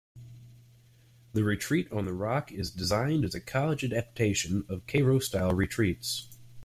[1.33, 6.27] The Retreat on the Rock is designed as a college adaptation of Kairos-style retreats.